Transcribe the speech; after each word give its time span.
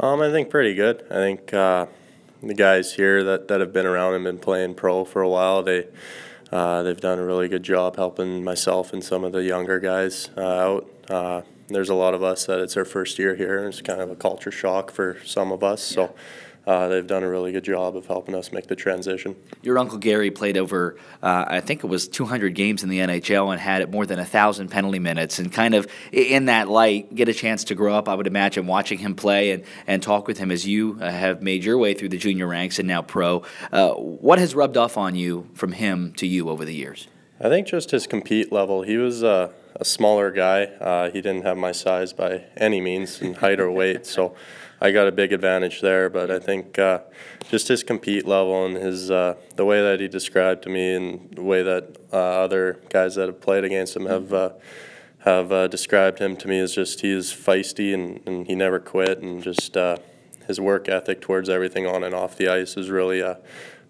Um, 0.00 0.22
I 0.22 0.30
think 0.30 0.48
pretty 0.48 0.74
good. 0.74 1.04
I 1.10 1.16
think 1.16 1.52
uh, 1.52 1.84
the 2.42 2.54
guys 2.54 2.94
here 2.94 3.22
that, 3.24 3.48
that 3.48 3.60
have 3.60 3.74
been 3.74 3.84
around 3.84 4.14
and 4.14 4.24
been 4.24 4.38
playing 4.38 4.74
pro 4.74 5.04
for 5.04 5.20
a 5.20 5.28
while, 5.28 5.62
they 5.62 5.86
uh, 6.50 6.82
they've 6.82 7.00
done 7.00 7.18
a 7.18 7.24
really 7.24 7.46
good 7.46 7.62
job 7.62 7.96
helping 7.96 8.42
myself 8.42 8.94
and 8.94 9.04
some 9.04 9.22
of 9.22 9.32
the 9.32 9.42
younger 9.42 9.78
guys 9.78 10.30
uh, 10.38 10.40
out. 10.40 10.90
Uh, 11.10 11.42
there's 11.68 11.90
a 11.90 11.94
lot 11.94 12.14
of 12.14 12.22
us 12.22 12.46
that 12.46 12.58
it's 12.58 12.74
our 12.76 12.86
first 12.86 13.18
year 13.18 13.34
here, 13.34 13.58
and 13.58 13.68
it's 13.68 13.82
kind 13.82 14.00
of 14.00 14.10
a 14.10 14.16
culture 14.16 14.50
shock 14.50 14.90
for 14.90 15.18
some 15.26 15.52
of 15.52 15.62
us. 15.62 15.82
So 15.82 16.14
uh, 16.66 16.88
they've 16.88 17.06
done 17.06 17.22
a 17.22 17.28
really 17.28 17.52
good 17.52 17.64
job 17.64 17.96
of 17.96 18.06
helping 18.06 18.34
us 18.34 18.52
make 18.52 18.68
the 18.68 18.76
transition. 18.76 19.34
Your 19.62 19.78
uncle 19.78 19.98
Gary 19.98 20.30
played 20.30 20.56
over, 20.56 20.96
uh, 21.22 21.44
I 21.48 21.60
think 21.60 21.82
it 21.82 21.88
was 21.88 22.06
200 22.06 22.54
games 22.54 22.82
in 22.82 22.88
the 22.88 22.98
NHL 22.98 23.50
and 23.50 23.60
had 23.60 23.90
more 23.90 24.06
than 24.06 24.18
a 24.18 24.24
thousand 24.24 24.68
penalty 24.68 25.00
minutes. 25.00 25.38
And 25.38 25.52
kind 25.52 25.74
of 25.74 25.86
in 26.12 26.46
that 26.46 26.68
light, 26.68 27.14
get 27.14 27.28
a 27.28 27.34
chance 27.34 27.64
to 27.64 27.74
grow 27.74 27.94
up. 27.94 28.08
I 28.08 28.14
would 28.14 28.26
imagine 28.26 28.66
watching 28.66 28.98
him 28.98 29.14
play 29.14 29.50
and, 29.50 29.64
and 29.86 30.02
talk 30.02 30.28
with 30.28 30.38
him 30.38 30.50
as 30.50 30.66
you 30.66 30.98
uh, 31.00 31.10
have 31.10 31.42
made 31.42 31.64
your 31.64 31.78
way 31.78 31.94
through 31.94 32.10
the 32.10 32.18
junior 32.18 32.46
ranks 32.46 32.78
and 32.78 32.86
now 32.86 33.02
pro. 33.02 33.42
Uh, 33.72 33.92
what 33.92 34.38
has 34.38 34.54
rubbed 34.54 34.76
off 34.76 34.96
on 34.96 35.16
you 35.16 35.48
from 35.54 35.72
him 35.72 36.12
to 36.14 36.26
you 36.26 36.48
over 36.48 36.64
the 36.64 36.74
years? 36.74 37.08
I 37.40 37.48
think 37.48 37.66
just 37.66 37.90
his 37.90 38.06
compete 38.06 38.52
level. 38.52 38.82
He 38.82 38.96
was 38.96 39.24
a 39.76 39.84
smaller 39.84 40.30
guy. 40.30 40.64
Uh, 40.64 41.10
he 41.10 41.20
didn't 41.20 41.42
have 41.42 41.56
my 41.56 41.72
size 41.72 42.12
by 42.12 42.44
any 42.56 42.80
means 42.80 43.20
in 43.20 43.34
height 43.34 43.60
or 43.60 43.70
weight, 43.70 44.06
so 44.14 44.34
I 44.80 44.90
got 44.90 45.06
a 45.06 45.12
big 45.12 45.32
advantage 45.32 45.80
there. 45.80 46.08
But 46.08 46.30
I 46.30 46.38
think 46.38 46.78
uh, 46.78 47.00
just 47.48 47.68
his 47.68 47.82
compete 47.82 48.26
level 48.26 48.66
and 48.66 48.76
his 48.76 49.10
uh, 49.10 49.36
the 49.56 49.64
way 49.64 49.82
that 49.82 50.00
he 50.00 50.08
described 50.08 50.62
to 50.64 50.68
me 50.68 50.94
and 50.94 51.30
the 51.34 51.42
way 51.42 51.62
that 51.62 51.96
uh, 52.12 52.16
other 52.16 52.80
guys 52.90 53.14
that 53.16 53.26
have 53.26 53.40
played 53.40 53.64
against 53.64 53.96
him 53.96 54.06
have 54.06 54.32
uh, 54.32 54.50
have 55.20 55.52
uh, 55.52 55.68
described 55.68 56.18
him 56.18 56.36
to 56.36 56.48
me 56.48 56.58
is 56.58 56.74
just 56.74 57.00
he 57.00 57.12
is 57.12 57.32
feisty 57.32 57.94
and, 57.94 58.20
and 58.26 58.46
he 58.46 58.54
never 58.54 58.80
quit 58.80 59.22
and 59.22 59.42
just 59.42 59.76
his 60.48 60.60
work 60.60 60.88
ethic 60.88 61.20
towards 61.20 61.48
everything 61.48 61.86
on 61.86 62.02
and 62.02 62.12
off 62.12 62.36
the 62.36 62.48
ice 62.48 62.76
is 62.76 62.90
really 62.90 63.22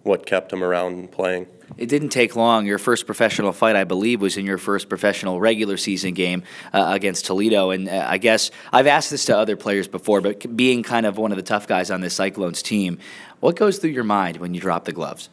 what 0.03 0.27
kept 0.27 0.53
him 0.53 0.62
around 0.64 0.95
and 0.95 1.11
playing. 1.11 1.47
It 1.78 1.89
didn't 1.89 2.11
take 2.11 2.36
long. 2.36 2.67
Your 2.67 2.78
first 2.78 3.06
professional 3.06 3.53
fight, 3.53 3.77
I 3.77 3.84
believe, 3.84 4.20
was 4.20 4.36
in 4.36 4.45
your 4.45 4.58
first 4.58 4.89
professional 4.89 5.41
regular 5.41 5.77
season 5.77 6.12
game 6.12 6.42
uh, 6.72 6.91
against 6.91 7.25
Toledo. 7.27 7.70
And 7.70 7.89
uh, 7.89 8.06
I 8.08 8.19
guess 8.19 8.50
I've 8.73 8.86
asked 8.86 9.11
this 9.11 9.25
to 9.27 9.36
other 9.36 9.56
players 9.56 9.89
before, 9.89 10.20
but 10.20 10.55
being 10.56 10.83
kind 10.83 11.06
of 11.06 11.17
one 11.17 11.33
of 11.33 11.36
the 11.36 11.42
tough 11.42 11.67
guys 11.67 11.91
on 11.91 12.00
this 12.00 12.14
Cyclones 12.14 12.62
team, 12.62 12.98
what 13.41 13.56
goes 13.56 13.78
through 13.78 13.91
your 13.91 14.05
mind 14.05 14.36
when 14.36 14.55
you 14.55 14.61
drop 14.61 14.84
the 14.84 14.92
gloves? 14.92 15.30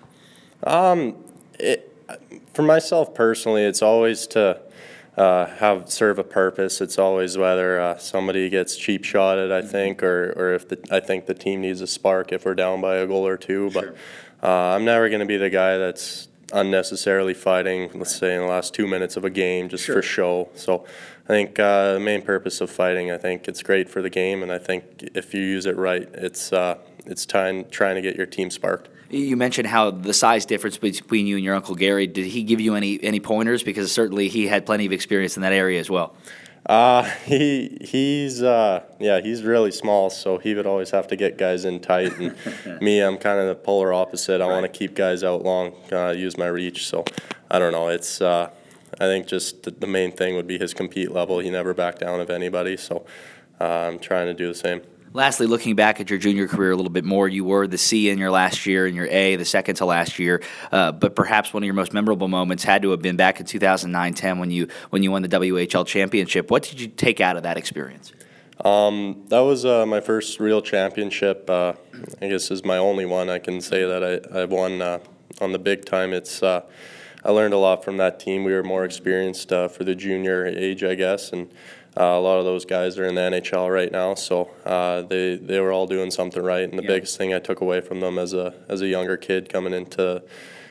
Um, 0.63 1.15
it, 1.59 1.93
for 2.53 2.63
myself 2.63 3.13
personally, 3.13 3.63
it's 3.63 3.81
always 3.81 4.27
to 4.27 4.61
uh, 5.19 5.47
have 5.57 5.91
serve 5.91 6.17
a 6.17 6.23
purpose. 6.23 6.79
It's 6.79 6.97
always 6.97 7.37
whether 7.37 7.79
uh, 7.79 7.97
somebody 7.97 8.49
gets 8.49 8.77
cheap 8.77 9.03
shotted, 9.03 9.51
I 9.51 9.61
think, 9.61 10.01
or, 10.01 10.33
or 10.37 10.53
if 10.53 10.69
the, 10.69 10.79
I 10.89 11.01
think 11.01 11.25
the 11.25 11.33
team 11.33 11.59
needs 11.59 11.81
a 11.81 11.87
spark 11.87 12.31
if 12.31 12.45
we're 12.45 12.55
down 12.55 12.79
by 12.79 12.95
a 12.95 13.05
goal 13.05 13.27
or 13.27 13.35
two. 13.35 13.69
But 13.71 13.97
uh, 14.41 14.47
I'm 14.47 14.85
never 14.85 15.09
going 15.09 15.19
to 15.19 15.25
be 15.25 15.35
the 15.35 15.49
guy 15.49 15.77
that's 15.77 16.29
unnecessarily 16.53 17.33
fighting, 17.33 17.91
let's 17.93 18.15
say 18.15 18.33
in 18.33 18.41
the 18.41 18.47
last 18.47 18.73
two 18.73 18.87
minutes 18.87 19.17
of 19.17 19.25
a 19.25 19.29
game 19.29 19.67
just 19.67 19.83
sure. 19.83 19.95
for 19.95 20.01
show. 20.01 20.49
So 20.55 20.85
I 21.25 21.27
think 21.27 21.59
uh, 21.59 21.95
the 21.95 21.99
main 21.99 22.21
purpose 22.21 22.61
of 22.61 22.71
fighting, 22.71 23.11
I 23.11 23.17
think 23.17 23.49
it's 23.49 23.61
great 23.61 23.89
for 23.89 24.01
the 24.01 24.09
game, 24.09 24.41
and 24.41 24.53
I 24.53 24.57
think 24.57 25.09
if 25.15 25.33
you 25.33 25.41
use 25.41 25.65
it 25.65 25.75
right, 25.75 26.09
it's 26.13 26.53
uh, 26.53 26.77
it's 27.05 27.25
time 27.25 27.65
trying 27.69 27.95
to 27.95 28.01
get 28.01 28.15
your 28.15 28.25
team 28.25 28.49
sparked. 28.49 28.89
You 29.09 29.35
mentioned 29.37 29.67
how 29.67 29.91
the 29.91 30.13
size 30.13 30.45
difference 30.45 30.77
between 30.77 31.25
you 31.25 31.35
and 31.37 31.43
your 31.43 31.55
uncle 31.55 31.75
Gary. 31.75 32.05
Did 32.05 32.27
he 32.27 32.43
give 32.43 32.61
you 32.61 32.75
any 32.75 33.01
any 33.03 33.19
pointers? 33.19 33.63
Because 33.63 33.91
certainly 33.91 34.27
he 34.27 34.47
had 34.47 34.65
plenty 34.65 34.85
of 34.85 34.91
experience 34.91 35.35
in 35.35 35.41
that 35.41 35.53
area 35.53 35.79
as 35.79 35.89
well. 35.89 36.15
Uh, 36.65 37.03
he 37.25 37.77
he's 37.81 38.43
uh, 38.43 38.83
yeah 38.99 39.19
he's 39.21 39.41
really 39.41 39.71
small, 39.71 40.11
so 40.11 40.37
he 40.37 40.53
would 40.53 40.67
always 40.67 40.91
have 40.91 41.07
to 41.07 41.15
get 41.15 41.37
guys 41.37 41.65
in 41.65 41.79
tight. 41.79 42.15
And 42.19 42.81
me, 42.81 42.99
I'm 42.99 43.17
kind 43.17 43.39
of 43.39 43.47
the 43.47 43.55
polar 43.55 43.91
opposite. 43.91 44.41
I 44.41 44.47
right. 44.47 44.61
want 44.61 44.71
to 44.71 44.79
keep 44.79 44.93
guys 44.93 45.23
out 45.23 45.43
long, 45.43 45.73
uh, 45.91 46.11
use 46.11 46.37
my 46.37 46.47
reach. 46.47 46.85
So 46.85 47.03
I 47.49 47.57
don't 47.57 47.71
know. 47.71 47.87
It's 47.87 48.21
uh, 48.21 48.51
I 48.93 49.05
think 49.05 49.25
just 49.25 49.63
the, 49.63 49.71
the, 49.71 49.87
main 49.87 50.11
thing 50.11 50.35
would 50.35 50.47
be 50.47 50.59
his 50.59 50.73
compete 50.73 51.11
level. 51.11 51.39
He 51.39 51.49
never 51.49 51.73
backed 51.73 52.01
down 52.01 52.19
of 52.19 52.29
anybody. 52.29 52.77
So 52.77 53.05
uh, 53.59 53.63
I'm 53.63 53.97
trying 53.97 54.27
to 54.27 54.33
do 54.33 54.47
the 54.47 54.53
same. 54.53 54.81
Lastly, 55.13 55.47
looking 55.47 55.75
back 55.75 55.99
at 55.99 56.09
your 56.09 56.19
junior 56.19 56.47
career 56.47 56.71
a 56.71 56.75
little 56.75 56.91
bit 56.91 57.03
more, 57.03 57.27
you 57.27 57.43
were 57.43 57.65
the 57.65 57.77
C 57.77 58.09
in 58.09 58.19
your 58.19 58.29
last 58.29 58.65
year 58.65 58.85
and 58.85 58.95
your 58.95 59.07
A 59.07 59.37
the 59.37 59.45
second 59.45 59.75
to 59.75 59.85
last 59.85 60.19
year. 60.19 60.43
Uh, 60.71 60.91
but 60.91 61.15
perhaps 61.15 61.51
one 61.51 61.63
of 61.63 61.65
your 61.65 61.73
most 61.73 61.93
memorable 61.93 62.27
moments 62.27 62.63
had 62.63 62.83
to 62.83 62.91
have 62.91 63.01
been 63.01 63.15
back 63.15 63.39
in 63.39 63.45
2009-10 63.45 64.39
when 64.39 64.51
you 64.51 64.67
when 64.91 65.01
you 65.01 65.11
won 65.11 65.23
the 65.23 65.29
WHL 65.29 65.85
championship. 65.85 66.51
What 66.51 66.63
did 66.63 66.79
you 66.79 66.87
take 66.87 67.19
out 67.21 67.37
of 67.37 67.43
that 67.43 67.57
experience? 67.57 68.13
Um, 68.63 69.23
that 69.29 69.39
was 69.39 69.65
uh, 69.65 69.85
my 69.85 70.01
first 70.01 70.39
real 70.39 70.61
championship. 70.61 71.49
Uh, 71.49 71.73
I 72.21 72.27
guess 72.27 72.51
is 72.51 72.63
my 72.63 72.77
only 72.77 73.05
one. 73.05 73.29
I 73.29 73.39
can 73.39 73.61
say 73.61 73.85
that 73.85 74.03
I, 74.33 74.41
I 74.41 74.45
won 74.45 74.81
uh, 74.81 74.99
on 75.41 75.53
the 75.53 75.59
big 75.59 75.85
time. 75.85 76.13
It's 76.13 76.43
uh, 76.43 76.61
I 77.23 77.31
learned 77.31 77.53
a 77.53 77.57
lot 77.57 77.83
from 77.83 77.97
that 77.97 78.19
team. 78.19 78.43
We 78.43 78.53
were 78.53 78.63
more 78.63 78.85
experienced 78.85 79.51
uh, 79.51 79.67
for 79.67 79.83
the 79.83 79.95
junior 79.95 80.45
age, 80.45 80.83
I 80.83 80.95
guess, 80.95 81.31
and 81.31 81.51
uh, 81.97 82.03
a 82.03 82.19
lot 82.19 82.39
of 82.39 82.45
those 82.45 82.65
guys 82.65 82.97
are 82.97 83.05
in 83.05 83.15
the 83.15 83.21
NHL 83.21 83.73
right 83.73 83.91
now, 83.91 84.13
so 84.13 84.51
uh, 84.65 85.01
they 85.01 85.35
they 85.35 85.59
were 85.59 85.71
all 85.71 85.87
doing 85.87 86.11
something 86.11 86.41
right. 86.41 86.63
And 86.63 86.77
the 86.77 86.83
yeah. 86.83 86.87
biggest 86.87 87.17
thing 87.17 87.33
I 87.33 87.39
took 87.39 87.61
away 87.61 87.81
from 87.81 87.99
them 87.99 88.17
as 88.17 88.33
a 88.33 88.53
as 88.69 88.81
a 88.81 88.87
younger 88.87 89.17
kid 89.17 89.49
coming 89.49 89.73
into 89.73 90.23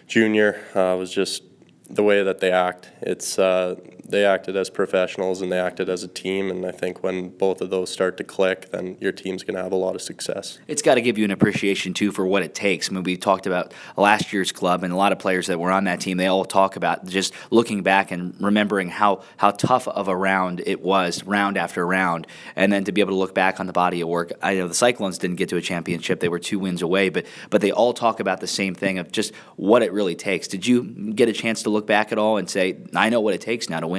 junior 0.07 0.65
uh, 0.75 0.97
was 0.97 1.13
just 1.13 1.43
the 1.91 2.03
way 2.03 2.23
that 2.23 2.39
they 2.39 2.51
act. 2.51 2.91
It's 3.03 3.39
uh, 3.39 3.77
they 4.09 4.25
acted 4.25 4.57
as 4.57 4.71
professionals 4.71 5.43
and 5.43 5.53
they 5.53 5.59
acted 5.59 5.89
as 5.89 6.03
a 6.03 6.09
team, 6.09 6.51
and 6.51 6.65
I 6.65 6.73
think 6.73 7.03
when 7.03 7.31
both 7.31 7.61
of 7.61 7.71
those 7.71 7.91
start 7.91 8.17
to 8.19 8.25
click, 8.25 8.71
then 8.71 8.97
your 9.01 9.13
team's 9.13 9.43
going 9.43 9.57
to 9.57 9.63
have 9.63 9.73
a 9.73 9.77
lot 9.77 9.95
of 9.95 10.03
success. 10.03 10.59
It's 10.67 10.83
got 10.83 10.95
to 10.95 11.01
give 11.01 11.19
you 11.19 11.25
an 11.25 11.31
appreciation 11.31 11.95
too 11.95 12.13
for 12.13 12.27
what 12.27 12.43
it 12.43 12.55
takes. 12.55 12.91
I 12.91 12.95
mean, 12.95 13.03
we 13.05 13.17
talked 13.17 13.47
about 13.47 13.73
last 13.97 14.33
year's 14.33 14.53
club, 14.53 14.83
and 14.85 14.93
a 14.93 14.97
lot 14.97 15.13
of 15.13 15.19
players 15.19 15.47
that 15.49 15.59
were 15.59 15.71
on 15.71 15.85
that 15.85 16.01
team. 16.01 16.17
They 16.17 16.27
all 16.27 16.45
talk 16.45 16.77
about 16.77 17.07
just 17.07 17.35
looking 17.51 17.83
back 17.83 18.11
and 18.11 18.35
remembering 18.41 18.89
how 18.89 19.23
how 19.37 19.51
tough 19.51 19.87
of 19.89 20.09
a 20.09 20.17
round 20.17 20.63
it 20.67 20.81
was, 20.81 21.25
round 21.25 21.57
after 21.57 21.87
round, 21.87 22.27
and 22.57 22.73
then 22.73 22.85
to 22.85 22.93
be 22.93 23.01
able 23.01 23.13
to 23.13 23.19
look 23.19 23.35
back 23.35 23.61
on 23.61 23.67
the 23.67 23.73
body 23.73 24.01
of 24.01 24.09
work. 24.09 24.33
I 24.43 24.55
know 24.55 24.69
the 24.69 24.75
Cyclones 24.75 25.19
didn't 25.19 25.37
get 25.37 25.49
to 25.51 25.57
a 25.57 25.63
championship; 25.63 26.21
they 26.21 26.29
were 26.29 26.39
two 26.39 26.59
wins 26.59 26.83
away, 26.83 27.09
but 27.09 27.27
but 27.51 27.61
they 27.61 27.73
all 27.73 27.93
talk 27.93 28.21
about 28.21 28.41
the 28.41 28.47
same 28.47 28.75
thing 28.75 28.99
of 28.99 29.13
just 29.13 29.35
what 29.57 29.83
it 29.83 29.93
really 29.93 30.15
takes. 30.15 30.49
Did 30.49 30.67
you 30.67 31.13
get 31.13 31.29
a 31.29 31.33
chance 31.33 31.63
to 31.65 31.71
look 31.71 31.87
back 31.87 32.13
at 32.13 32.19
all 32.19 32.37
and 32.39 32.49
say, 32.49 32.79
I 32.95 33.09
know 33.11 33.21
what 33.21 33.35
it 33.35 33.41
takes 33.41 33.69
now 33.69 33.81
to 33.81 33.87
win? 33.87 33.98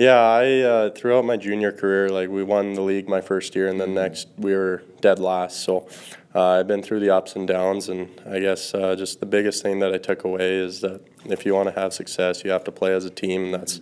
Yeah, 0.00 0.18
I 0.18 0.60
uh, 0.60 0.90
throughout 0.90 1.26
my 1.26 1.36
junior 1.36 1.72
career, 1.72 2.08
like 2.08 2.30
we 2.30 2.42
won 2.42 2.72
the 2.72 2.80
league 2.80 3.06
my 3.06 3.20
first 3.20 3.54
year, 3.54 3.68
and 3.68 3.78
then 3.78 3.92
next 3.92 4.28
we 4.38 4.54
were 4.54 4.82
dead 5.02 5.18
last. 5.18 5.60
So 5.60 5.88
uh, 6.34 6.58
I've 6.58 6.66
been 6.66 6.82
through 6.82 7.00
the 7.00 7.10
ups 7.10 7.36
and 7.36 7.46
downs, 7.46 7.90
and 7.90 8.08
I 8.26 8.38
guess 8.38 8.72
uh, 8.72 8.96
just 8.96 9.20
the 9.20 9.26
biggest 9.26 9.62
thing 9.62 9.80
that 9.80 9.92
I 9.92 9.98
took 9.98 10.24
away 10.24 10.54
is 10.54 10.80
that 10.80 11.02
if 11.26 11.44
you 11.44 11.54
want 11.54 11.68
to 11.68 11.78
have 11.78 11.92
success, 11.92 12.44
you 12.44 12.50
have 12.50 12.64
to 12.64 12.72
play 12.72 12.94
as 12.94 13.04
a 13.04 13.10
team. 13.10 13.46
And 13.46 13.54
that's 13.54 13.78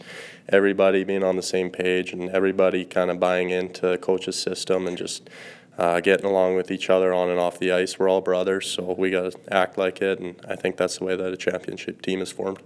everybody 0.48 1.04
being 1.04 1.22
on 1.22 1.36
the 1.36 1.42
same 1.42 1.70
page 1.70 2.12
and 2.12 2.30
everybody 2.30 2.84
kind 2.84 3.12
of 3.12 3.20
buying 3.20 3.50
into 3.50 3.96
coach's 3.98 4.40
system 4.40 4.86
and 4.86 4.98
just. 4.98 5.30
Uh, 5.78 6.00
getting 6.00 6.26
along 6.26 6.56
with 6.56 6.72
each 6.72 6.90
other 6.90 7.14
on 7.14 7.30
and 7.30 7.38
off 7.38 7.60
the 7.60 7.70
ice. 7.70 8.00
We're 8.00 8.08
all 8.08 8.20
brothers, 8.20 8.68
so 8.68 8.96
we 8.98 9.10
got 9.10 9.30
to 9.30 9.54
act 9.54 9.78
like 9.78 10.02
it, 10.02 10.18
and 10.18 10.34
I 10.48 10.56
think 10.56 10.76
that's 10.76 10.98
the 10.98 11.04
way 11.04 11.14
that 11.14 11.32
a 11.32 11.36
championship 11.36 12.02
team 12.02 12.20
is 12.20 12.32
formed. 12.32 12.58